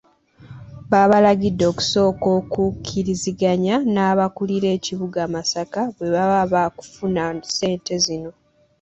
[0.91, 8.31] Babalagide okusooka okukkiriziganya n'abakulira ekibuga Masaka bwe baba baakufuna ssente zino.